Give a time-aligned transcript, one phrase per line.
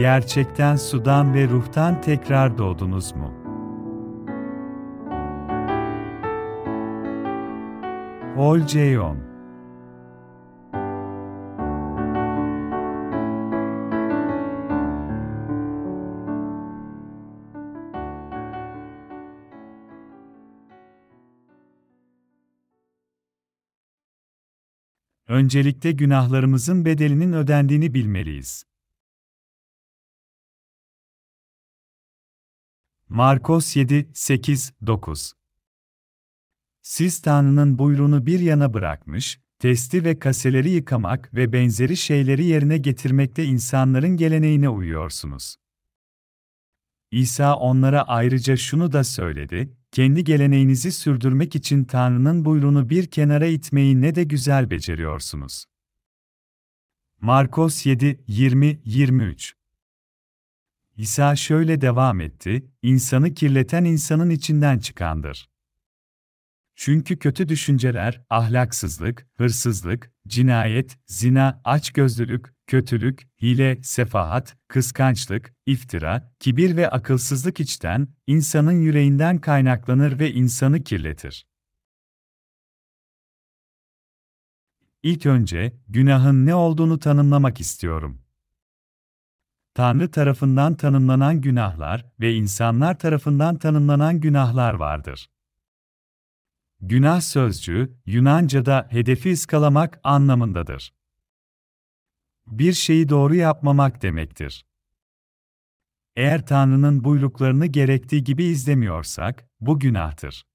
[0.00, 3.32] Gerçekten sudan ve ruhtan tekrar doğdunuz mu?
[8.36, 9.18] Paul Ceyon
[25.28, 28.69] Öncelikle günahlarımızın bedelinin ödendiğini bilmeliyiz.
[33.12, 35.32] Markos 7, 8, 9
[36.82, 43.44] Siz Tanrı'nın buyruğunu bir yana bırakmış, testi ve kaseleri yıkamak ve benzeri şeyleri yerine getirmekte
[43.44, 45.56] insanların geleneğine uyuyorsunuz.
[47.10, 54.00] İsa onlara ayrıca şunu da söyledi, kendi geleneğinizi sürdürmek için Tanrı'nın buyruğunu bir kenara itmeyi
[54.00, 55.64] ne de güzel beceriyorsunuz.
[57.20, 59.59] Markos 7, 20, 23
[61.00, 65.50] İsa şöyle devam etti, insanı kirleten insanın içinden çıkandır.
[66.74, 76.90] Çünkü kötü düşünceler, ahlaksızlık, hırsızlık, cinayet, zina, açgözlülük, kötülük, hile, sefahat, kıskançlık, iftira, kibir ve
[76.90, 81.46] akılsızlık içten, insanın yüreğinden kaynaklanır ve insanı kirletir.
[85.02, 88.29] İlk önce, günahın ne olduğunu tanımlamak istiyorum.
[89.74, 95.30] Tanrı tarafından tanımlanan günahlar ve insanlar tarafından tanımlanan günahlar vardır.
[96.80, 100.94] Günah sözcüğü, Yunanca'da hedefi ıskalamak anlamındadır.
[102.46, 104.66] Bir şeyi doğru yapmamak demektir.
[106.16, 110.46] Eğer Tanrı'nın buyruklarını gerektiği gibi izlemiyorsak, bu günahtır.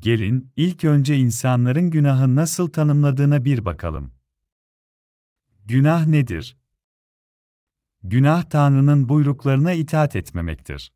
[0.00, 4.12] Gelin, ilk önce insanların günahı nasıl tanımladığına bir bakalım.
[5.64, 6.61] Günah nedir?
[8.04, 10.92] Günah Tanrı'nın buyruklarına itaat etmemektir.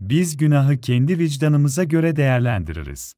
[0.00, 3.14] Biz günahı kendi vicdanımıza göre değerlendiririz.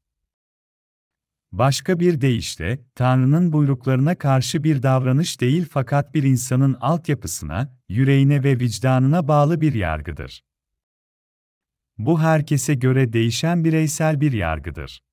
[1.51, 8.59] Başka bir deyişle, Tanrı'nın buyruklarına karşı bir davranış değil fakat bir insanın altyapısına, yüreğine ve
[8.59, 10.43] vicdanına bağlı bir yargıdır.
[11.97, 15.03] Bu herkese göre değişen bireysel bir yargıdır.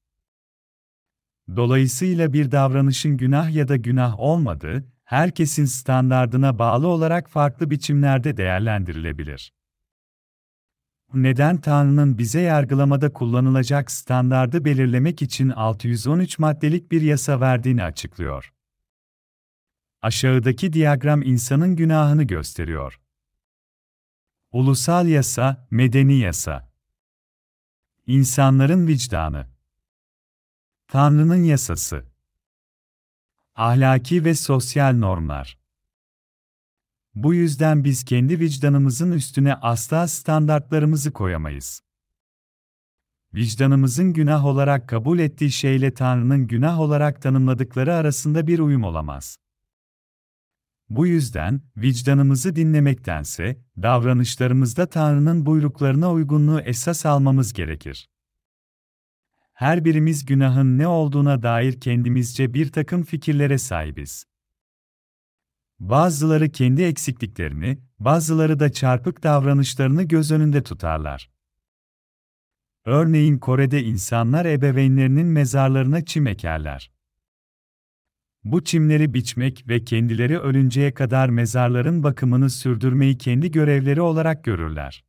[1.56, 9.52] Dolayısıyla bir davranışın günah ya da günah olmadığı, herkesin standardına bağlı olarak farklı biçimlerde değerlendirilebilir
[11.14, 18.52] neden Tanrı'nın bize yargılamada kullanılacak standardı belirlemek için 613 maddelik bir yasa verdiğini açıklıyor.
[20.02, 23.00] Aşağıdaki diyagram insanın günahını gösteriyor.
[24.52, 26.72] Ulusal yasa, medeni yasa.
[28.06, 29.46] İnsanların vicdanı.
[30.88, 32.11] Tanrı'nın yasası.
[33.54, 35.58] Ahlaki ve sosyal normlar.
[37.14, 41.82] Bu yüzden biz kendi vicdanımızın üstüne asla standartlarımızı koyamayız.
[43.34, 49.38] Vicdanımızın günah olarak kabul ettiği şeyle Tanrı'nın günah olarak tanımladıkları arasında bir uyum olamaz.
[50.90, 58.11] Bu yüzden, vicdanımızı dinlemektense, davranışlarımızda Tanrı'nın buyruklarına uygunluğu esas almamız gerekir.
[59.52, 64.24] Her birimiz günahın ne olduğuna dair kendimizce bir takım fikirlere sahibiz.
[65.78, 71.30] Bazıları kendi eksikliklerini, bazıları da çarpık davranışlarını göz önünde tutarlar.
[72.84, 76.92] Örneğin Kore'de insanlar ebeveynlerinin mezarlarına çim ekerler.
[78.44, 85.04] Bu çimleri biçmek ve kendileri ölünceye kadar mezarların bakımını sürdürmeyi kendi görevleri olarak görürler.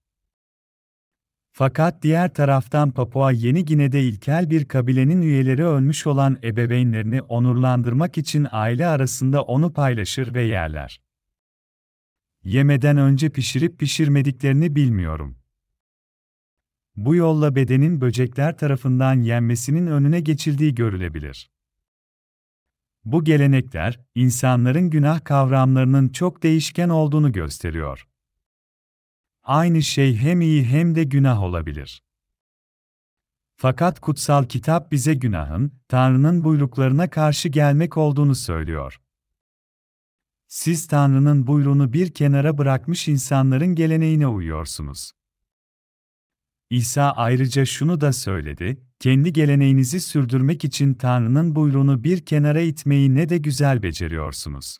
[1.55, 8.47] Fakat diğer taraftan Papua Yeni Gine'de ilkel bir kabilenin üyeleri ölmüş olan ebeveynlerini onurlandırmak için
[8.51, 11.01] aile arasında onu paylaşır ve yerler.
[12.43, 15.37] Yemeden önce pişirip pişirmediklerini bilmiyorum.
[16.95, 21.51] Bu yolla bedenin böcekler tarafından yenmesinin önüne geçildiği görülebilir.
[23.05, 28.07] Bu gelenekler, insanların günah kavramlarının çok değişken olduğunu gösteriyor.
[29.43, 32.03] Aynı şey hem iyi hem de günah olabilir.
[33.55, 39.01] Fakat kutsal kitap bize günahın, Tanrı'nın buyruklarına karşı gelmek olduğunu söylüyor.
[40.47, 45.11] Siz Tanrı'nın buyruğunu bir kenara bırakmış insanların geleneğine uyuyorsunuz.
[46.69, 53.29] İsa ayrıca şunu da söyledi, kendi geleneğinizi sürdürmek için Tanrı'nın buyruğunu bir kenara itmeyi ne
[53.29, 54.77] de güzel beceriyorsunuz.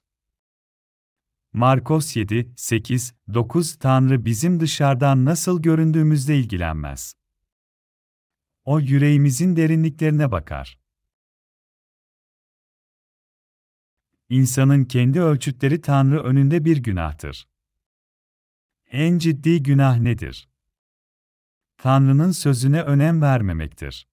[1.53, 7.15] Markos 7, 8, 9 Tanrı bizim dışarıdan nasıl göründüğümüzle ilgilenmez.
[8.63, 10.79] O yüreğimizin derinliklerine bakar.
[14.29, 17.47] İnsanın kendi ölçütleri Tanrı önünde bir günahtır.
[18.91, 20.49] En ciddi günah nedir?
[21.77, 24.07] Tanrı'nın sözüne önem vermemektir.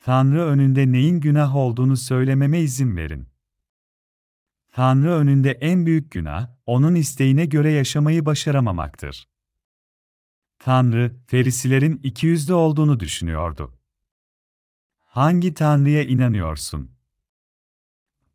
[0.00, 3.37] Tanrı önünde neyin günah olduğunu söylememe izin verin.
[4.78, 9.28] Tanrı önünde en büyük günah, onun isteğine göre yaşamayı başaramamaktır.
[10.58, 13.78] Tanrı, Ferisilerin ikiyüzlü olduğunu düşünüyordu.
[14.98, 16.90] Hangi Tanrı'ya inanıyorsun?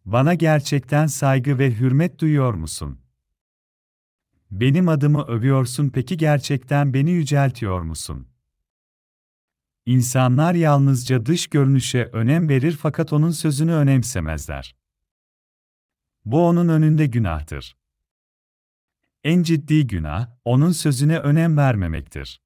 [0.05, 2.99] Bana gerçekten saygı ve hürmet duyuyor musun?
[4.51, 8.27] Benim adımı övüyorsun peki gerçekten beni yüceltiyor musun?
[9.85, 14.82] İnsanlar yalnızca dış görünüşe önem verir fakat onun sözünü önemsemezler.
[16.25, 17.77] Bu onun önünde günahtır.
[19.23, 22.41] En ciddi günah, onun sözüne önem vermemektir.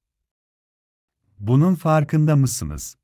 [1.38, 2.96] Bunun farkında mısınız?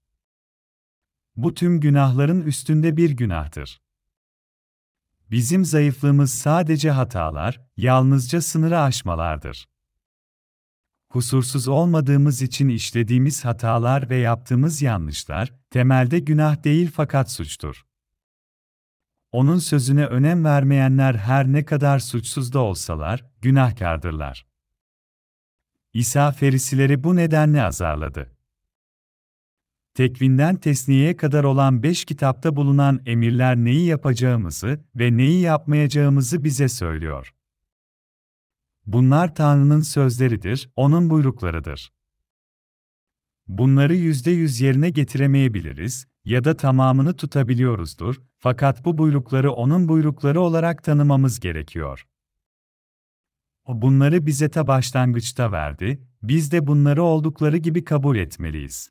[1.36, 3.80] Bu tüm günahların üstünde bir günahtır.
[5.30, 9.68] Bizim zayıflığımız sadece hatalar, yalnızca sınırı aşmalardır.
[11.08, 17.84] Kusursuz olmadığımız için işlediğimiz hatalar ve yaptığımız yanlışlar, temelde günah değil fakat suçtur.
[19.34, 24.46] Onun sözüne önem vermeyenler her ne kadar suçsuz da olsalar, günahkardırlar.
[25.92, 28.36] İsa Ferisileri bu nedenle azarladı.
[29.94, 37.34] Tekvinden tesniyeye kadar olan beş kitapta bulunan emirler neyi yapacağımızı ve neyi yapmayacağımızı bize söylüyor.
[38.86, 41.92] Bunlar Tanrı'nın sözleridir, O'nun buyruklarıdır.
[43.46, 50.84] Bunları yüzde yüz yerine getiremeyebiliriz ya da tamamını tutabiliyoruzdur, fakat bu buyrukları O'nun buyrukları olarak
[50.84, 52.06] tanımamız gerekiyor.
[53.66, 58.90] O bunları bize ta başlangıçta verdi, biz de bunları oldukları gibi kabul etmeliyiz.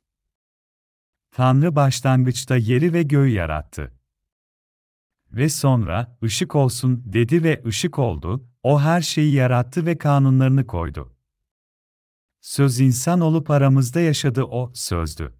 [1.30, 3.92] Tanrı başlangıçta yeri ve göğü yarattı.
[5.32, 11.16] Ve sonra, ışık olsun dedi ve ışık oldu, o her şeyi yarattı ve kanunlarını koydu.
[12.40, 15.34] Söz insan olup aramızda yaşadı o, sözdü.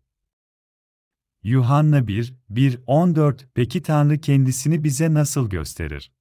[1.45, 6.13] Yuhanna 1, 1, 14 Peki Tanrı kendisini bize nasıl gösterir?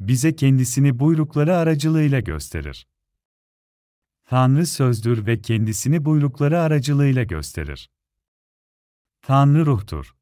[0.00, 2.88] Bize kendisini buyrukları aracılığıyla gösterir.
[4.24, 7.90] Tanrı sözdür ve kendisini buyrukları aracılığıyla gösterir.
[9.22, 10.16] Tanrı ruhtur.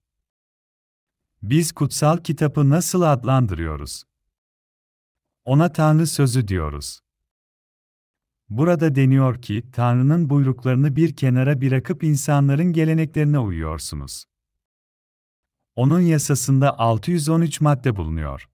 [1.42, 4.04] Biz kutsal kitabı nasıl adlandırıyoruz?
[5.44, 7.00] Ona Tanrı sözü diyoruz.
[8.48, 14.24] Burada deniyor ki, Tanrı'nın buyruklarını bir kenara bırakıp insanların geleneklerine uyuyorsunuz.
[15.76, 18.48] Onun yasasında 613 madde bulunuyor.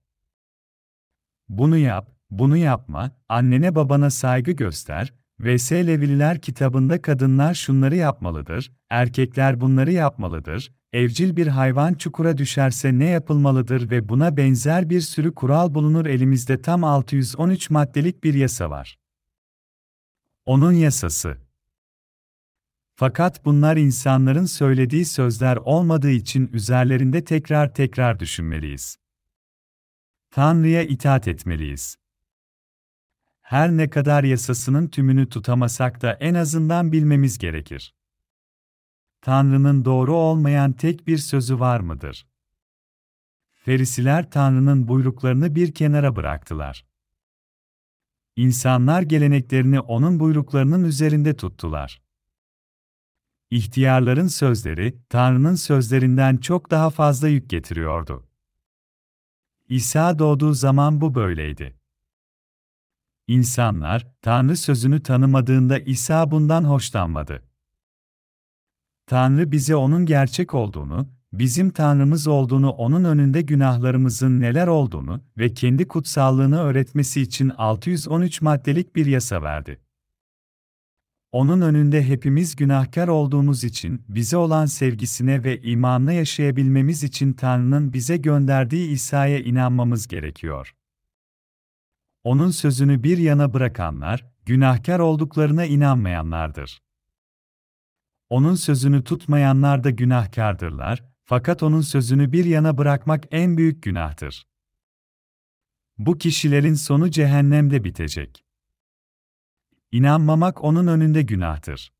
[1.49, 9.61] Bunu yap, bunu yapma, annene babana saygı göster, VS Levililer kitabında kadınlar şunları yapmalıdır, erkekler
[9.61, 15.73] bunları yapmalıdır, evcil bir hayvan çukura düşerse ne yapılmalıdır ve buna benzer bir sürü kural
[15.73, 19.02] bulunur elimizde tam 613 maddelik bir yasa var.
[20.45, 21.37] Onun yasası.
[22.95, 28.97] Fakat bunlar insanların söylediği sözler olmadığı için üzerlerinde tekrar tekrar düşünmeliyiz.
[30.31, 31.97] Tanrı'ya itaat etmeliyiz.
[33.41, 37.95] Her ne kadar yasasının tümünü tutamasak da en azından bilmemiz gerekir.
[39.21, 42.27] Tanrı'nın doğru olmayan tek bir sözü var mıdır?
[43.55, 46.85] Ferisiler Tanrı'nın buyruklarını bir kenara bıraktılar.
[48.35, 52.01] İnsanlar geleneklerini onun buyruklarının üzerinde tuttular.
[53.49, 58.27] İhtiyarların sözleri, Tanrı'nın sözlerinden çok daha fazla yük getiriyordu.
[59.69, 61.77] İsa doğduğu zaman bu böyleydi.
[63.27, 67.43] İnsanlar, Tanrı sözünü tanımadığında İsa bundan hoşlanmadı.
[69.05, 75.87] Tanrı bize onun gerçek olduğunu, bizim Tanrımız olduğunu, onun önünde günahlarımızın neler olduğunu ve kendi
[75.87, 79.79] kutsallığını öğretmesi için 613 maddelik bir yasa verdi.
[81.31, 88.17] Onun önünde hepimiz günahkar olduğumuz için bize olan sevgisine ve imanla yaşayabilmemiz için Tanrı'nın bize
[88.17, 90.75] gönderdiği İsa'ya inanmamız gerekiyor.
[92.23, 96.81] Onun sözünü bir yana bırakanlar, günahkar olduklarına inanmayanlardır.
[98.29, 104.47] Onun sözünü tutmayanlar da günahkardırlar, fakat onun sözünü bir yana bırakmak en büyük günahtır.
[105.97, 108.45] Bu kişilerin sonu cehennemde bitecek.
[109.91, 111.93] İnanmamak onun önünde günahtır.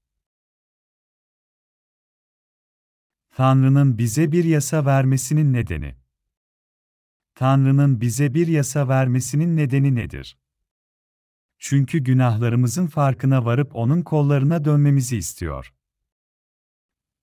[3.36, 5.96] Tanrı'nın bize bir yasa vermesinin nedeni
[7.36, 10.38] Tanrı'nın bize bir yasa vermesinin nedeni nedir?
[11.58, 15.74] Çünkü günahlarımızın farkına varıp onun kollarına dönmemizi istiyor.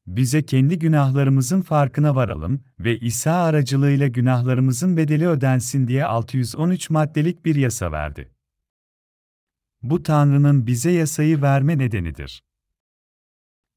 [0.07, 7.54] Bize kendi günahlarımızın farkına varalım ve İsa aracılığıyla günahlarımızın bedeli ödensin diye 613 maddelik bir
[7.54, 8.33] yasa verdi.
[9.83, 12.45] Bu Tanrı'nın bize yasayı verme nedenidir.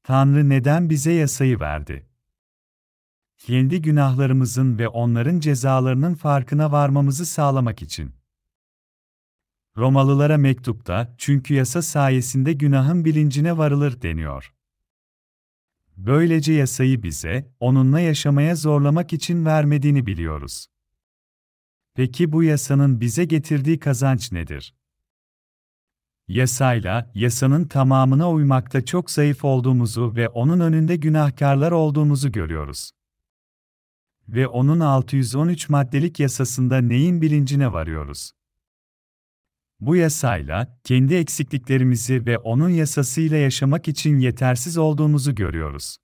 [0.02, 2.06] Tanrı neden bize yasayı verdi?
[3.38, 8.14] Kendi günahlarımızın ve onların cezalarının farkına varmamızı sağlamak için.
[9.76, 14.54] Romalılara mektupta, çünkü yasa sayesinde günahın bilincine varılır deniyor.
[15.96, 20.66] Böylece yasayı bize, onunla yaşamaya zorlamak için vermediğini biliyoruz.
[21.94, 24.74] Peki bu yasanın bize getirdiği kazanç nedir?
[26.28, 32.90] Yasayla, yasanın tamamına uymakta çok zayıf olduğumuzu ve onun önünde günahkarlar olduğumuzu görüyoruz.
[34.28, 38.32] Ve onun 613 maddelik yasasında neyin bilincine varıyoruz?
[39.80, 45.96] Bu yasayla, kendi eksikliklerimizi ve onun yasasıyla yaşamak için yetersiz olduğumuzu görüyoruz.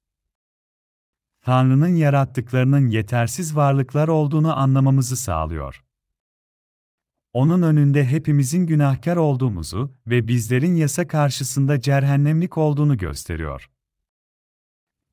[1.43, 5.85] Tanrı'nın yarattıklarının yetersiz varlıklar olduğunu anlamamızı sağlıyor.
[7.33, 13.71] Onun önünde hepimizin günahkar olduğumuzu ve bizlerin yasa karşısında cehennemlik olduğunu gösteriyor.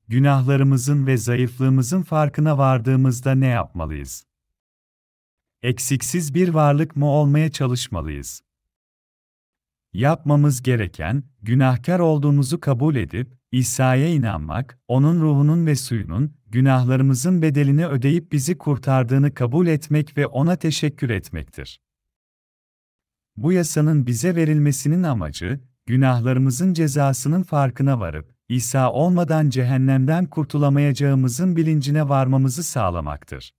[0.08, 4.26] Günahlarımızın ve zayıflığımızın farkına vardığımızda ne yapmalıyız?
[5.62, 8.47] Eksiksiz bir varlık mı olmaya çalışmalıyız?
[9.94, 18.32] Yapmamız gereken, günahkar olduğumuzu kabul edip, İsa'ya inanmak, onun ruhunun ve suyunun, günahlarımızın bedelini ödeyip
[18.32, 21.82] bizi kurtardığını kabul etmek ve ona teşekkür etmektir.
[23.38, 32.64] Bu yasanın bize verilmesinin amacı, günahlarımızın cezasının farkına varıp, İsa olmadan cehennemden kurtulamayacağımızın bilincine varmamızı
[32.64, 33.54] sağlamaktır.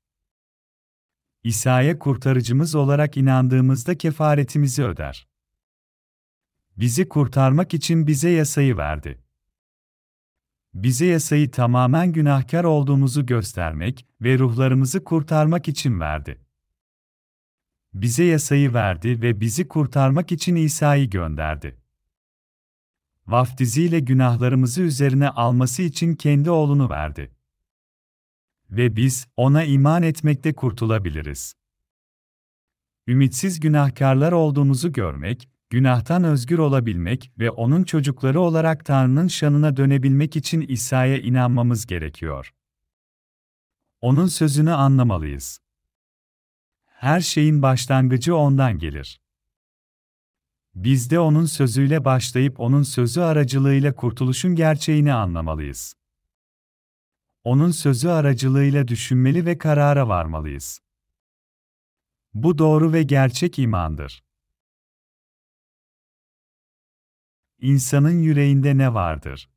[1.44, 5.28] İsa'ya kurtarıcımız olarak inandığımızda kefaretimizi öder.
[6.78, 9.22] Bizi kurtarmak için bize yasayı verdi.
[10.74, 16.40] Bize yasayı tamamen günahkar olduğumuzu göstermek ve ruhlarımızı kurtarmak için verdi.
[17.94, 21.80] Bize yasayı verdi ve bizi kurtarmak için İsa'yı gönderdi.
[23.26, 27.34] Vaftiziyle günahlarımızı üzerine alması için kendi oğlunu verdi.
[28.70, 31.54] Ve biz ona iman etmekte kurtulabiliriz.
[33.06, 40.60] Ümitsiz günahkarlar olduğumuzu görmek, günahtan özgür olabilmek ve onun çocukları olarak Tanrı'nın şanına dönebilmek için
[40.60, 42.54] İsa'ya inanmamız gerekiyor.
[44.00, 45.60] Onun sözünü anlamalıyız.
[46.84, 49.20] Her şeyin başlangıcı ondan gelir.
[50.74, 55.94] Biz de onun sözüyle başlayıp onun sözü aracılığıyla kurtuluşun gerçeğini anlamalıyız.
[57.44, 60.80] Onun sözü aracılığıyla düşünmeli ve karara varmalıyız.
[62.34, 64.27] Bu doğru ve gerçek imandır.
[67.60, 69.50] İnsanın yüreğinde ne vardır?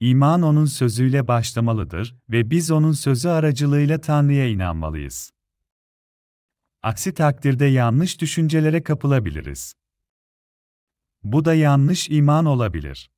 [0.00, 5.32] İman onun sözüyle başlamalıdır ve biz onun sözü aracılığıyla Tanrı'ya inanmalıyız.
[6.82, 9.74] Aksi takdirde yanlış düşüncelere kapılabiliriz.
[11.22, 13.10] Bu da yanlış iman olabilir.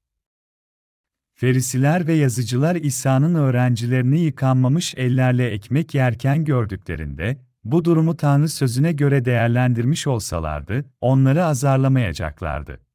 [1.35, 9.25] Ferisiler ve yazıcılar İsa'nın öğrencilerini yıkanmamış ellerle ekmek yerken gördüklerinde, bu durumu Tanrı sözüne göre
[9.25, 12.86] değerlendirmiş olsalardı, onları azarlamayacaklardı.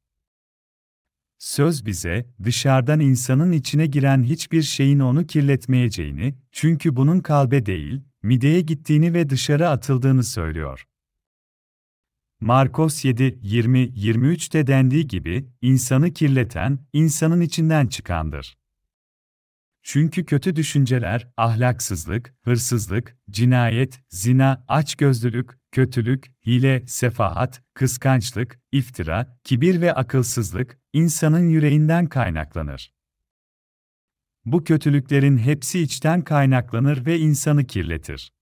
[1.42, 8.60] Söz bize, dışarıdan insanın içine giren hiçbir şeyin onu kirletmeyeceğini, çünkü bunun kalbe değil, mideye
[8.60, 10.86] gittiğini ve dışarı atıldığını söylüyor.
[12.40, 18.58] Markos 7, 20-23'te dendiği gibi, insanı kirleten, insanın içinden çıkandır.
[19.82, 29.94] Çünkü kötü düşünceler, ahlaksızlık, hırsızlık, cinayet, zina, açgözlülük, kötülük, hile, sefahat, kıskançlık, iftira, kibir ve
[29.94, 32.92] akılsızlık, insanın yüreğinden kaynaklanır.
[34.44, 38.32] Bu kötülüklerin hepsi içten kaynaklanır ve insanı kirletir.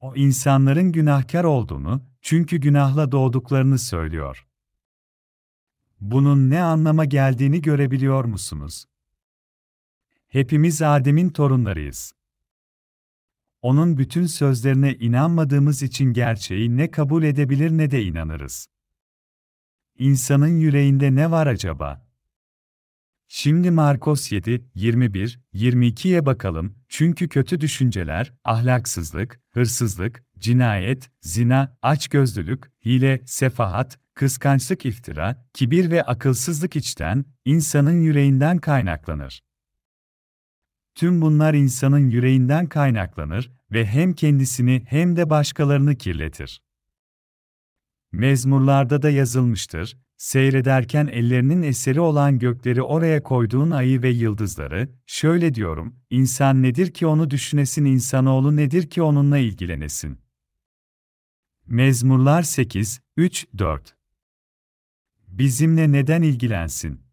[0.00, 4.46] O insanların günahkar olduğunu, çünkü günahla doğduklarını söylüyor.
[6.00, 8.84] Bunun ne anlama geldiğini görebiliyor musunuz?
[10.28, 12.12] Hepimiz Adem'in torunlarıyız.
[13.62, 18.68] Onun bütün sözlerine inanmadığımız için gerçeği ne kabul edebilir ne de inanırız.
[19.98, 22.08] İnsanın yüreğinde ne var acaba?
[23.28, 33.22] Şimdi Markos 7, 21, 22'ye bakalım, çünkü kötü düşünceler, ahlaksızlık, hırsızlık, cinayet, zina, açgözlülük, hile,
[33.26, 39.40] sefahat, kıskançlık iftira, kibir ve akılsızlık içten, insanın yüreğinden kaynaklanır.
[40.98, 46.62] Tüm bunlar insanın yüreğinden kaynaklanır ve hem kendisini hem de başkalarını kirletir.
[48.12, 55.96] Mezmurlarda da yazılmıştır, seyrederken ellerinin eseri olan gökleri oraya koyduğun ayı ve yıldızları, şöyle diyorum,
[56.10, 60.18] insan nedir ki onu düşünesin, insanoğlu nedir ki onunla ilgilenesin.
[61.66, 63.96] Mezmurlar 8, 3, 4
[65.28, 67.07] Bizimle neden ilgilensin?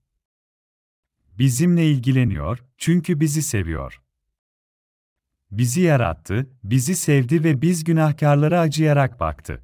[1.38, 4.02] Bizimle ilgileniyor, çünkü bizi seviyor.
[5.52, 9.62] Bizi yarattı, bizi sevdi ve biz günahkarlara acıyarak baktı.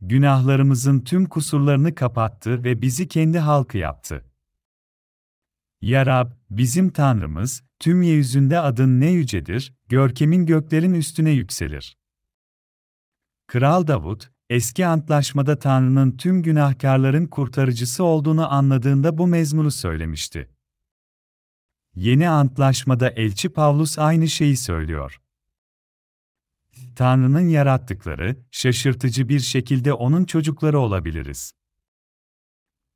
[0.00, 4.24] Günahlarımızın tüm kusurlarını kapattı ve bizi kendi halkı yaptı.
[5.80, 11.98] Ya Rab, bizim Tanrımız, tüm yeryüzünde adın ne yücedir, görkemin göklerin üstüne yükselir.
[13.46, 20.50] Kral Davut, eski antlaşmada Tanrı'nın tüm günahkarların kurtarıcısı olduğunu anladığında bu mezmuru söylemişti.
[21.94, 25.20] Yeni antlaşmada elçi Pavlus aynı şeyi söylüyor.
[26.96, 31.52] Tanrı'nın yarattıkları, şaşırtıcı bir şekilde onun çocukları olabiliriz.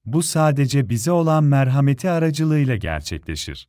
[0.04, 3.68] Bu sadece bize olan merhameti aracılığıyla gerçekleşir.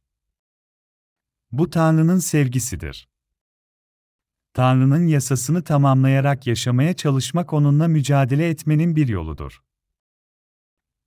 [1.52, 3.13] Bu Tanrı'nın sevgisidir.
[4.54, 9.62] Tanrı'nın yasasını tamamlayarak yaşamaya çalışmak onunla mücadele etmenin bir yoludur.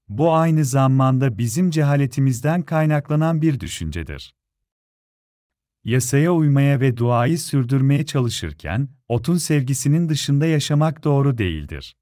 [0.09, 4.35] Bu aynı zamanda bizim cehaletimizden kaynaklanan bir düşüncedir.
[5.85, 11.97] Yasaya uymaya ve duayı sürdürmeye çalışırken, otun sevgisinin dışında yaşamak doğru değildir.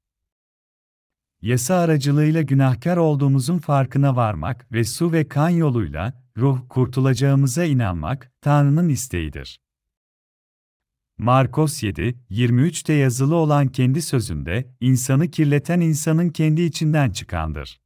[1.43, 8.89] Yasa aracılığıyla günahkar olduğumuzun farkına varmak ve su ve kan yoluyla, ruh kurtulacağımıza inanmak, Tanrı'nın
[8.89, 9.64] isteğidir.
[11.19, 17.81] Markos 7, 23'te yazılı olan kendi sözünde, insanı kirleten insanın kendi içinden çıkandır.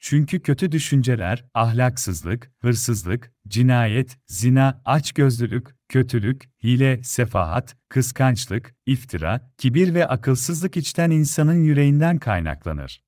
[0.00, 10.06] Çünkü kötü düşünceler, ahlaksızlık, hırsızlık, cinayet, zina, açgözlülük, kötülük, hile, sefahat, kıskançlık, iftira, kibir ve
[10.06, 13.02] akılsızlık içten insanın yüreğinden kaynaklanır.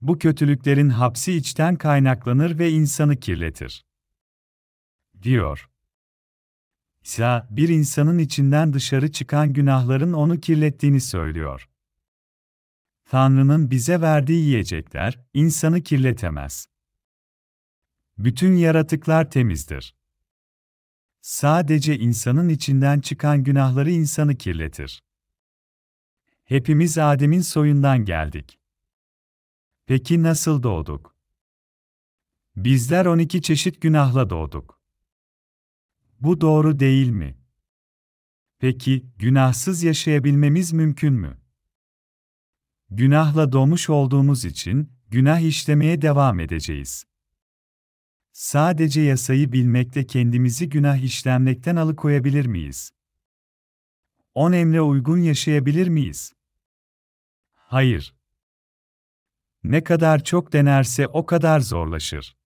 [0.00, 3.84] Bu kötülüklerin hapsi içten kaynaklanır ve insanı kirletir.
[5.22, 5.73] Diyor.
[7.04, 11.68] İsa, bir insanın içinden dışarı çıkan günahların onu kirlettiğini söylüyor.
[13.04, 16.66] Tanrı'nın bize verdiği yiyecekler, insanı kirletemez.
[18.18, 19.94] Bütün yaratıklar temizdir.
[21.20, 25.02] Sadece insanın içinden çıkan günahları insanı kirletir.
[26.44, 28.58] Hepimiz Adem'in soyundan geldik.
[29.86, 31.16] Peki nasıl doğduk?
[32.56, 34.73] Bizler 12 çeşit günahla doğduk.
[36.24, 37.38] Bu doğru değil mi?
[38.58, 41.38] Peki, günahsız yaşayabilmemiz mümkün mü?
[42.90, 47.04] Günahla doğmuş olduğumuz için, günah işlemeye devam edeceğiz.
[48.32, 52.90] Sadece yasayı bilmekle kendimizi günah işlemekten alıkoyabilir miyiz?
[54.34, 56.32] On emre uygun yaşayabilir miyiz?
[57.54, 58.14] Hayır.
[59.64, 62.36] Ne kadar çok denerse o kadar zorlaşır.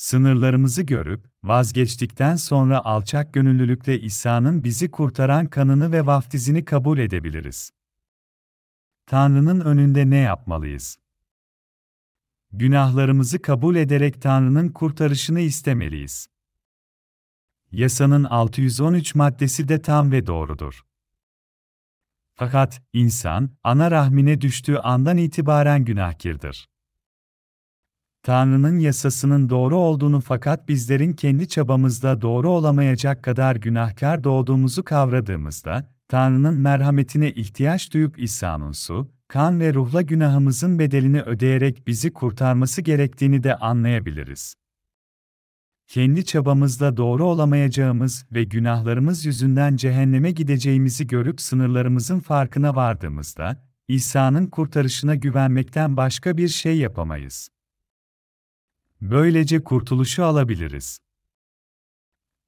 [0.00, 7.70] Sınırlarımızı görüp, vazgeçtikten sonra alçak gönüllülükle İsa'nın bizi kurtaran kanını ve vaftizini kabul edebiliriz.
[9.06, 10.98] Tanrı'nın önünde ne yapmalıyız?
[12.52, 16.28] Günahlarımızı kabul ederek Tanrı'nın kurtarışını istemeliyiz.
[17.72, 20.80] Yasanın 613 maddesi de tam ve doğrudur.
[22.34, 26.69] Fakat insan ana rahmine düştüğü andan itibaren günahkirdir.
[28.22, 36.54] Tanrı'nın yasasının doğru olduğunu fakat bizlerin kendi çabamızda doğru olamayacak kadar günahkar doğduğumuzu kavradığımızda, Tanrı'nın
[36.54, 43.56] merhametine ihtiyaç duyup İsa'nın su, kan ve ruhla günahımızın bedelini ödeyerek bizi kurtarması gerektiğini de
[43.56, 44.54] anlayabiliriz.
[45.86, 55.14] Kendi çabamızda doğru olamayacağımız ve günahlarımız yüzünden cehenneme gideceğimizi görüp sınırlarımızın farkına vardığımızda, İsa'nın kurtarışına
[55.14, 57.48] güvenmekten başka bir şey yapamayız.
[59.00, 60.98] Böylece kurtuluşu alabiliriz.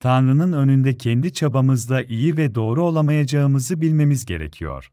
[0.00, 4.92] Tanrı'nın önünde kendi çabamızla iyi ve doğru olamayacağımızı bilmemiz gerekiyor.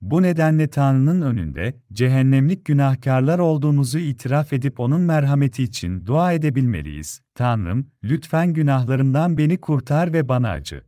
[0.00, 7.20] Bu nedenle Tanrı'nın önünde cehennemlik günahkarlar olduğumuzu itiraf edip onun merhameti için dua edebilmeliyiz.
[7.34, 10.84] Tanrım, lütfen günahlarımdan beni kurtar ve bana acı.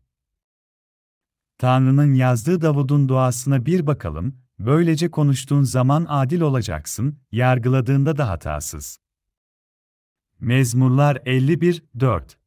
[1.58, 9.03] Tanrı'nın yazdığı Davud'un duasına bir bakalım, böylece konuştuğun zaman adil olacaksın, yargıladığında da hatasız.
[10.40, 12.38] Mezmurlar 51, 4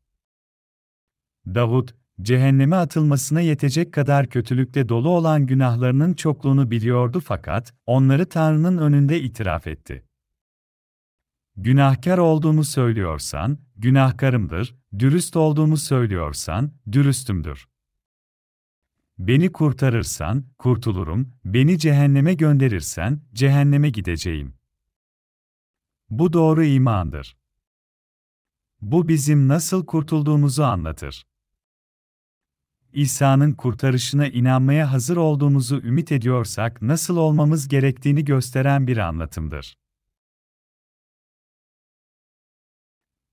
[1.46, 1.90] Davud,
[2.22, 9.68] cehenneme atılmasına yetecek kadar kötülükle dolu olan günahlarının çokluğunu biliyordu fakat onları Tanrı'nın önünde itiraf
[9.68, 10.04] etti.
[11.56, 17.68] Günahkar olduğumu söylüyorsan, günahkarımdır, dürüst olduğumu söylüyorsan, dürüstümdür.
[19.20, 24.54] Beni kurtarırsan, kurtulurum, beni cehenneme gönderirsen, cehenneme gideceğim.
[26.10, 27.37] Bu doğru imandır.
[28.82, 31.26] Bu bizim nasıl kurtulduğumuzu anlatır.
[32.94, 39.78] İsa'nın kurtarışına inanmaya hazır olduğumuzu ümit ediyorsak nasıl olmamız gerektiğini gösteren bir anlatımdır.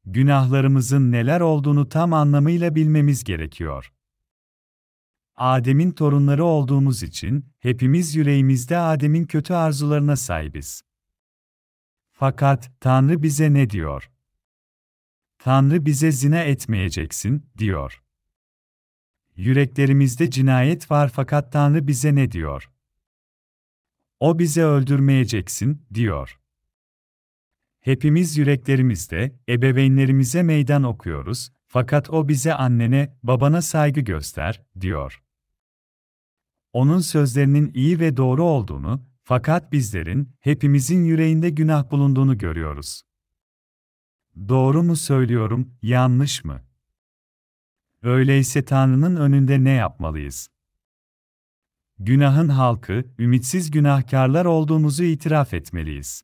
[0.04, 3.92] Günahlarımızın neler olduğunu tam anlamıyla bilmemiz gerekiyor.
[5.36, 10.82] Adem'in torunları olduğumuz için hepimiz yüreğimizde Adem'in kötü arzularına sahibiz.
[12.12, 14.10] Fakat Tanrı bize ne diyor?
[15.44, 18.02] Tanrı bize zina etmeyeceksin, diyor.
[19.36, 22.70] Yüreklerimizde cinayet var fakat Tanrı bize ne diyor?
[24.20, 26.40] O bize öldürmeyeceksin, diyor.
[27.80, 35.22] Hepimiz yüreklerimizde, ebeveynlerimize meydan okuyoruz, fakat o bize annene, babana saygı göster, diyor.
[36.72, 43.02] Onun sözlerinin iyi ve doğru olduğunu, fakat bizlerin, hepimizin yüreğinde günah bulunduğunu görüyoruz.
[44.48, 46.62] Doğru mu söylüyorum, yanlış mı?
[48.02, 50.48] Öyleyse Tanrı'nın önünde ne yapmalıyız?
[51.98, 56.22] Günahın halkı, ümitsiz günahkarlar olduğumuzu itiraf etmeliyiz.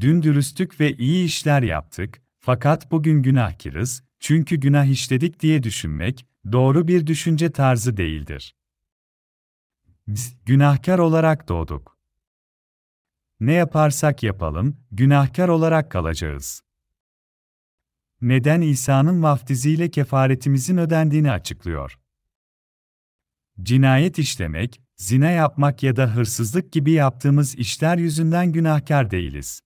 [0.00, 6.88] Dün dürüstlük ve iyi işler yaptık, fakat bugün günahkirız, çünkü günah işledik diye düşünmek, doğru
[6.88, 8.56] bir düşünce tarzı değildir.
[10.06, 11.93] Biz, günahkar olarak doğduk.
[13.44, 16.62] Ne yaparsak yapalım, günahkar olarak kalacağız.
[18.20, 21.98] Neden İsa'nın vaftiziyle kefaretimizin ödendiğini açıklıyor.
[23.62, 29.60] Cinayet işlemek, zina yapmak ya da hırsızlık gibi yaptığımız işler yüzünden günahkar değiliz.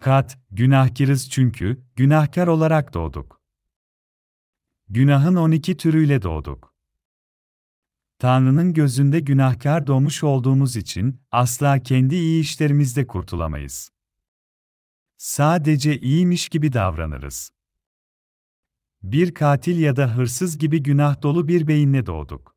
[0.00, 3.40] Kat, günahkirız çünkü, günahkar olarak doğduk.
[4.88, 6.69] Günahın 12 türüyle doğduk.
[8.20, 13.90] Tanrı'nın gözünde günahkar doğmuş olduğumuz için, asla kendi iyi işlerimizde kurtulamayız.
[15.16, 17.50] Sadece iyiymiş gibi davranırız.
[19.02, 22.56] Bir katil ya da hırsız gibi günah dolu bir beyinle doğduk.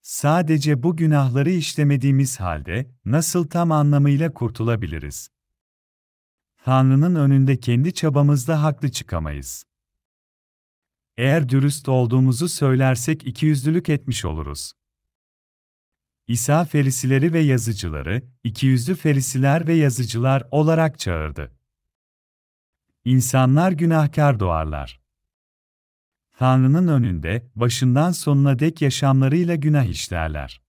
[0.00, 5.28] Sadece bu günahları işlemediğimiz halde, nasıl tam anlamıyla kurtulabiliriz?
[6.64, 9.64] Tanrı'nın önünde kendi çabamızda haklı çıkamayız.
[11.22, 14.72] Eğer dürüst olduğumuzu söylersek ikiyüzlülük etmiş oluruz.
[16.26, 21.52] İsa ferisileri ve yazıcıları, ikiyüzlü ferisiler ve yazıcılar olarak çağırdı.
[23.04, 25.00] İnsanlar günahkar doğarlar.
[26.38, 30.62] Tanrı'nın önünde, başından sonuna dek yaşamlarıyla günah işlerler.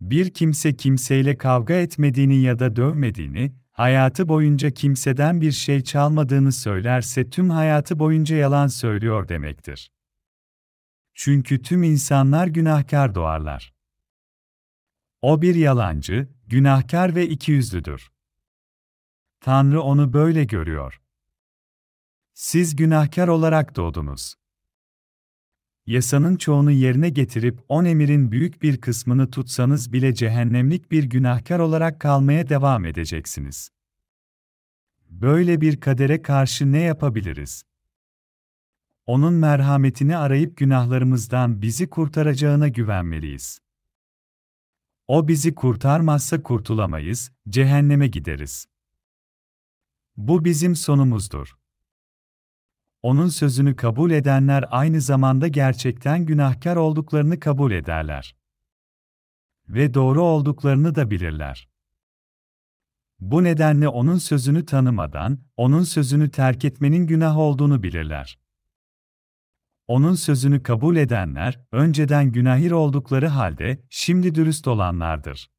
[0.00, 7.30] Bir kimse kimseyle kavga etmediğini ya da dövmediğini, hayatı boyunca kimseden bir şey çalmadığını söylerse
[7.30, 9.92] tüm hayatı boyunca yalan söylüyor demektir.
[11.14, 13.74] Çünkü tüm insanlar günahkar doğarlar.
[15.22, 18.10] O bir yalancı, günahkar ve ikiyüzlüdür.
[19.40, 21.00] Tanrı onu böyle görüyor.
[22.34, 24.34] Siz günahkar olarak doğdunuz.
[25.88, 32.00] Yasanın çoğunu yerine getirip on emirin büyük bir kısmını tutsanız bile cehennemlik bir günahkar olarak
[32.00, 33.70] kalmaya devam edeceksiniz.
[35.10, 37.62] Böyle bir kadere karşı ne yapabiliriz?
[39.06, 43.58] Onun merhametini arayıp günahlarımızdan bizi kurtaracağına güvenmeliyiz.
[45.06, 48.66] O bizi kurtarmazsa kurtulamayız, cehenneme gideriz.
[50.16, 51.58] Bu bizim sonumuzdur.
[53.02, 58.36] Onun sözünü kabul edenler aynı zamanda gerçekten günahkar olduklarını kabul ederler.
[59.68, 61.68] Ve doğru olduklarını da bilirler.
[63.20, 68.38] Bu nedenle onun sözünü tanımadan, onun sözünü terk etmenin günah olduğunu bilirler.
[69.86, 75.50] Onun sözünü kabul edenler, önceden günahir oldukları halde, şimdi dürüst olanlardır.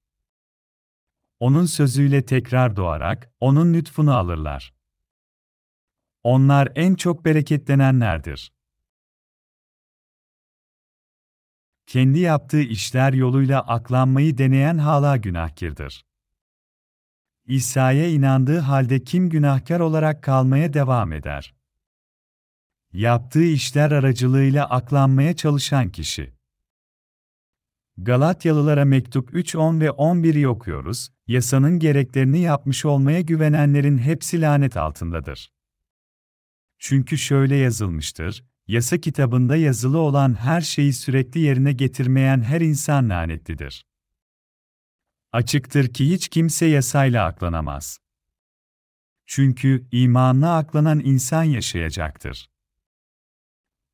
[1.40, 4.79] Onun sözüyle tekrar doğarak, onun lütfunu alırlar.
[6.24, 8.54] Onlar en çok bereketlenenlerdir.
[11.88, 16.06] Kendi yaptığı işler yoluyla aklanmayı deneyen hala günahkirdir.
[17.48, 21.56] İsa'ya inandığı halde kim günahkar olarak kalmaya devam eder?
[22.94, 26.34] Yaptığı işler aracılığıyla aklanmaya çalışan kişi.
[27.98, 35.59] Galatyalılara mektup 3, 10 ve 11'i okuyoruz, yasanın gereklerini yapmış olmaya güvenenlerin hepsi lanet altındadır.
[36.80, 43.86] Çünkü şöyle yazılmıştır, yasa kitabında yazılı olan her şeyi sürekli yerine getirmeyen her insan lanetlidir.
[45.32, 48.00] Açıktır ki hiç kimse yasayla aklanamaz.
[49.26, 52.50] Çünkü imanla aklanan insan yaşayacaktır.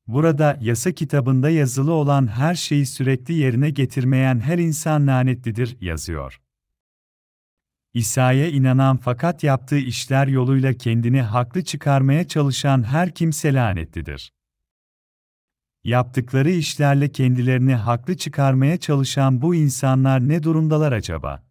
[0.06, 6.40] Burada yasa kitabında yazılı olan her şeyi sürekli yerine getirmeyen her insan lanetlidir yazıyor.
[7.96, 14.32] İsa'ya inanan fakat yaptığı işler yoluyla kendini haklı çıkarmaya çalışan her kimse lanetlidir.
[15.84, 21.46] Yaptıkları işlerle kendilerini haklı çıkarmaya çalışan bu insanlar ne durumdalar acaba?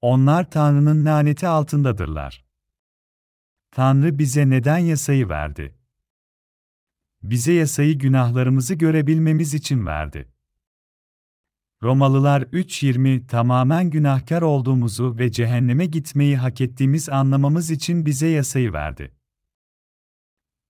[0.00, 2.44] Onlar Tanrı'nın laneti altındadırlar.
[3.70, 5.78] Tanrı bize neden yasayı verdi?
[7.22, 10.35] Bize yasayı günahlarımızı görebilmemiz için verdi.
[11.82, 19.12] Romalılar 3.20 tamamen günahkar olduğumuzu ve cehenneme gitmeyi hak ettiğimiz anlamamız için bize yasayı verdi.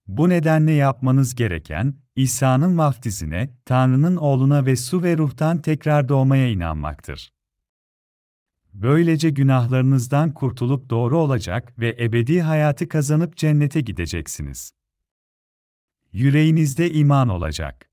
[0.07, 7.33] Bu nedenle yapmanız gereken, İsa'nın vaftizine, Tanrı'nın oğluna ve su ve ruhtan tekrar doğmaya inanmaktır.
[8.75, 14.73] Böylece günahlarınızdan kurtulup doğru olacak ve ebedi hayatı kazanıp cennete gideceksiniz.
[16.13, 17.91] Yüreğinizde iman olacak.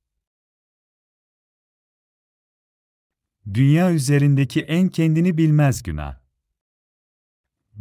[3.48, 6.20] Dünya üzerindeki en kendini bilmez günah.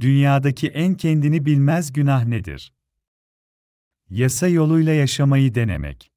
[0.00, 2.74] Dünyadaki en kendini bilmez günah nedir?
[4.10, 6.12] Yasa yoluyla yaşamayı denemek.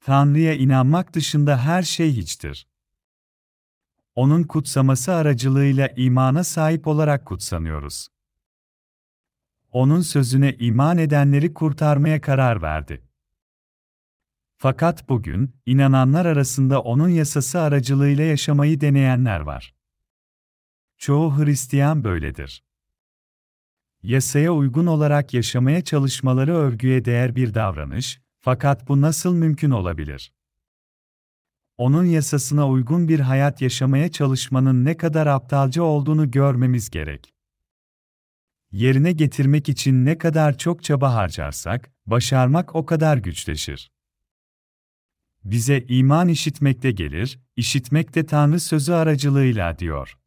[0.00, 2.68] Tanrı'ya inanmak dışında her şey hiçtir.
[4.14, 8.08] Onun kutsaması aracılığıyla imana sahip olarak kutsanıyoruz.
[9.72, 13.05] Onun sözüne iman edenleri kurtarmaya karar verdi.
[14.58, 19.74] Fakat bugün, inananlar arasında onun yasası aracılığıyla yaşamayı deneyenler var.
[20.98, 22.64] Çoğu Hristiyan böyledir.
[24.02, 30.32] Yasaya uygun olarak yaşamaya çalışmaları övgüye değer bir davranış, fakat bu nasıl mümkün olabilir?
[31.76, 37.34] Onun yasasına uygun bir hayat yaşamaya çalışmanın ne kadar aptalca olduğunu görmemiz gerek.
[38.72, 43.95] Yerine getirmek için ne kadar çok çaba harcarsak, başarmak o kadar güçleşir.
[45.46, 50.18] Bize iman işitmekte gelir, işitmek de Tanrı sözü aracılığıyla diyor.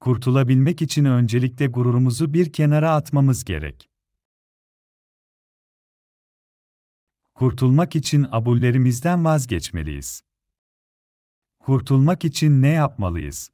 [0.00, 3.90] Kurtulabilmek için öncelikle gururumuzu bir kenara atmamız gerek.
[7.34, 10.22] Kurtulmak için abullerimizden vazgeçmeliyiz.
[11.58, 13.50] Kurtulmak için ne yapmalıyız?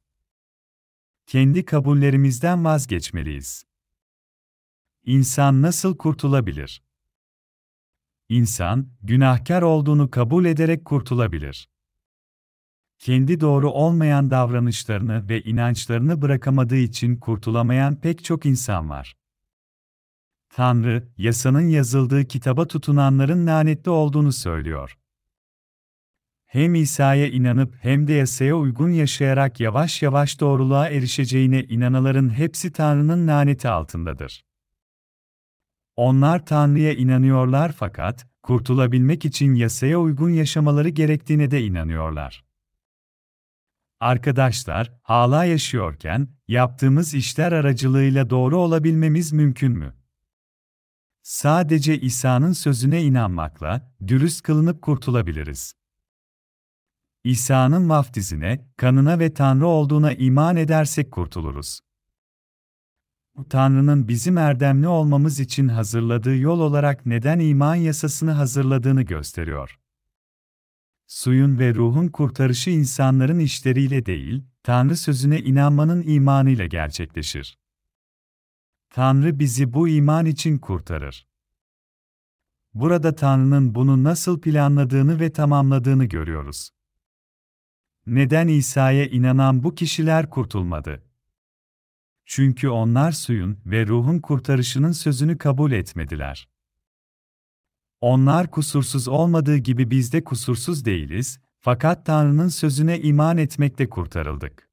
[1.25, 3.65] Kendi kabullerimizden vazgeçmeliyiz.
[5.03, 6.88] İnsan nasıl kurtulabilir?
[8.29, 11.69] İnsan, günahkar olduğunu kabul ederek kurtulabilir.
[12.99, 19.15] Kendi doğru olmayan davranışlarını ve inançlarını bırakamadığı için kurtulamayan pek çok insan var.
[20.49, 24.97] Tanrı, yasanın yazıldığı kitaba tutunanların lanetli olduğunu söylüyor.
[26.45, 33.27] Hem İsa'ya inanıp hem de yasaya uygun yaşayarak yavaş yavaş doğruluğa erişeceğine inananların hepsi Tanrı'nın
[33.27, 34.48] laneti altındadır.
[35.99, 42.45] Onlar Tanrı'ya inanıyorlar fakat, kurtulabilmek için yasaya uygun yaşamaları gerektiğine de inanıyorlar.
[43.99, 49.93] Arkadaşlar, hala yaşıyorken, yaptığımız işler aracılığıyla doğru olabilmemiz mümkün mü?
[51.21, 55.73] Sadece İsa'nın sözüne inanmakla, dürüst kılınıp kurtulabiliriz.
[57.23, 61.79] İsa'nın vaftizine, kanına ve Tanrı olduğuna iman edersek kurtuluruz.
[63.49, 69.79] Tanrı'nın bizim erdemli olmamız için hazırladığı yol olarak neden iman yasasını hazırladığını gösteriyor.
[71.07, 77.57] Suyun ve ruhun kurtarışı insanların işleriyle değil, Tanrı sözüne inanmanın imanıyla gerçekleşir.
[78.89, 81.27] Tanrı bizi bu iman için kurtarır.
[82.73, 86.69] Burada Tanrı'nın bunu nasıl planladığını ve tamamladığını görüyoruz.
[88.05, 91.08] Neden İsa'ya inanan bu kişiler kurtulmadı?
[92.31, 96.49] Çünkü onlar suyun ve ruhun kurtarışının sözünü kabul etmediler.
[98.01, 104.69] Onlar kusursuz olmadığı gibi biz de kusursuz değiliz, fakat Tanrı'nın sözüne iman etmekte kurtarıldık.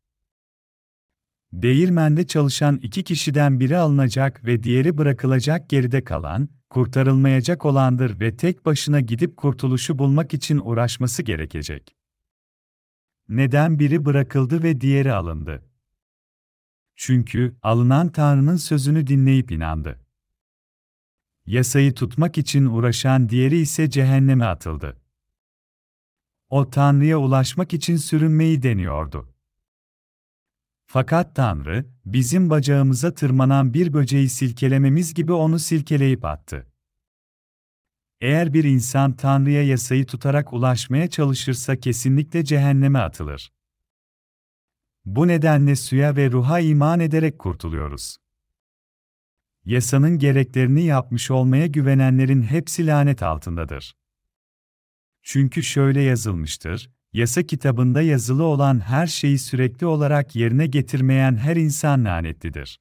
[1.53, 8.67] Değirmende çalışan iki kişiden biri alınacak ve diğeri bırakılacak geride kalan, kurtarılmayacak olandır ve tek
[8.67, 11.97] başına gidip kurtuluşu bulmak için uğraşması gerekecek.
[13.29, 15.66] Neden biri bırakıldı ve diğeri alındı?
[16.97, 20.01] Çünkü alınan Tanrı'nın sözünü dinleyip inandı.
[21.47, 25.01] Yasayı tutmak için uğraşan diğeri ise cehenneme atıldı.
[26.49, 29.35] O Tanrı'ya ulaşmak için sürünmeyi deniyordu.
[30.87, 36.67] Fakat Tanrı, bizim bacağımıza tırmanan bir böceği silkelememiz gibi onu silkeleyip attı.
[38.21, 43.53] Eğer bir insan Tanrı'ya yasayı tutarak ulaşmaya çalışırsa kesinlikle cehenneme atılır.
[45.07, 48.17] Bu nedenle suya ve ruha iman ederek kurtuluyoruz.
[49.65, 53.97] Yasanın gereklerini yapmış olmaya güvenenlerin hepsi lanet altındadır.
[55.23, 62.05] Çünkü şöyle yazılmıştır, yasa kitabında yazılı olan her şeyi sürekli olarak yerine getirmeyen her insan
[62.05, 62.81] lanetlidir.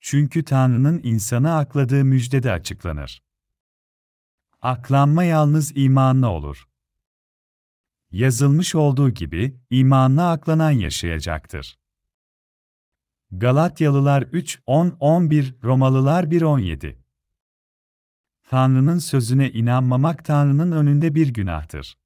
[0.00, 3.22] Çünkü Tanrı'nın insanı akladığı müjdede açıklanır.
[4.60, 6.68] Aklanma yalnız imanla olur.
[8.12, 11.78] Yazılmış olduğu gibi, imanla aklanan yaşayacaktır.
[13.30, 16.98] Galatyalılar 3, 10, 11, Romalılar 1, 17
[18.48, 21.98] Tanrı'nın sözüne inanmamak Tanrı'nın önünde bir günahtır.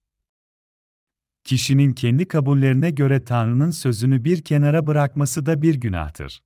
[1.44, 6.42] Kişinin kendi kabullerine göre Tanrı'nın sözünü bir kenara bırakması da bir günahtır.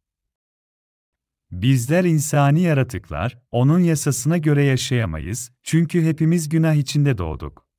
[1.50, 7.69] Bizler insani yaratıklar, onun yasasına göre yaşayamayız, çünkü hepimiz günah içinde doğduk.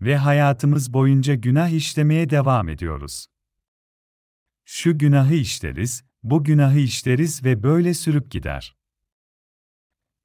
[0.00, 3.26] Ve hayatımız boyunca günah işlemeye devam ediyoruz.
[4.64, 8.76] Şu günahı işleriz, bu günahı işleriz ve böyle sürüp gider.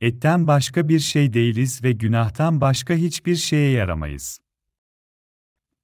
[0.02, 4.40] Etten başka bir şey değiliz ve günahtan başka hiçbir şeye yaramayız.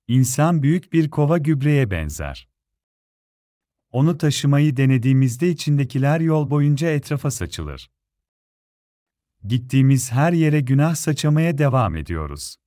[0.08, 2.47] İnsan büyük bir kova gübreye benzer.
[3.91, 7.91] Onu taşımayı denediğimizde içindekiler yol boyunca etrafa saçılır.
[9.43, 12.58] Gittiğimiz her yere günah saçamaya devam ediyoruz.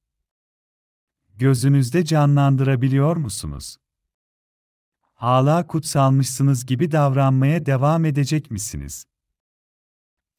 [1.40, 3.76] Gözünüzde canlandırabiliyor musunuz?
[5.14, 9.04] Hala kutsalmışsınız gibi davranmaya devam edecek misiniz?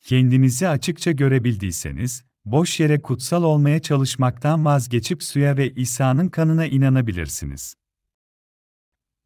[0.02, 7.76] Kendinizi açıkça görebildiyseniz, boş yere kutsal olmaya çalışmaktan vazgeçip suya ve İsa'nın kanına inanabilirsiniz.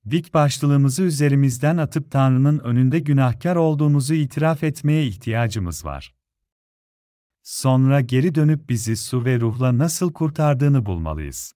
[0.10, 6.16] Dik başlılığımızı üzerimizden atıp Tanrı'nın önünde günahkar olduğumuzu itiraf etmeye ihtiyacımız var.
[7.44, 11.54] Sonra geri dönüp bizi su ve ruhla nasıl kurtardığını bulmalıyız.